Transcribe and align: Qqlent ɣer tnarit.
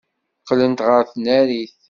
Qqlent 0.41 0.83
ɣer 0.87 1.01
tnarit. 1.11 1.73